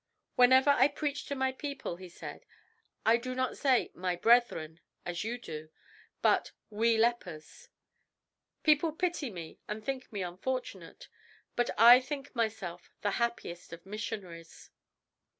[0.35, 2.43] "Whenever I preach to my people," he said,
[3.05, 5.69] "I do not say 'my brethren,' as you do,
[6.23, 7.69] but 'we lepers.'
[8.63, 11.07] People pity me and think me unfortunate,
[11.55, 14.71] but I think myself the happiest of missionaries."